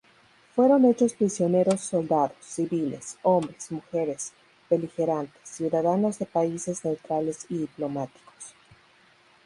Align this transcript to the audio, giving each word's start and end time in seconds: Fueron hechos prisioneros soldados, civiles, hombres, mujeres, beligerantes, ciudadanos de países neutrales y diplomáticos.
Fueron 0.55 0.85
hechos 0.85 1.13
prisioneros 1.13 1.81
soldados, 1.81 2.33
civiles, 2.39 3.17
hombres, 3.21 3.71
mujeres, 3.71 4.33
beligerantes, 4.67 5.39
ciudadanos 5.43 6.17
de 6.17 6.25
países 6.25 6.83
neutrales 6.83 7.45
y 7.49 7.57
diplomáticos. 7.59 8.55